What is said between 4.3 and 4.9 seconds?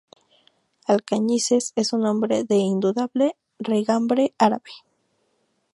árabe.